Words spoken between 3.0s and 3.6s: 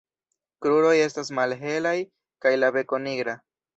nigra.